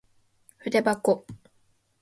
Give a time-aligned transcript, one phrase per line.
[0.57, 1.27] ふでばこ